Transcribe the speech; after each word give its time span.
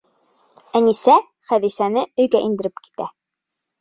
Әнисә 0.79 1.17
Хәҙисәне 1.51 2.05
өйгә 2.25 2.43
индереп 2.51 2.83
китә. 2.87 3.09